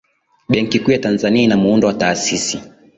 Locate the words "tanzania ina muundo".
0.99-1.87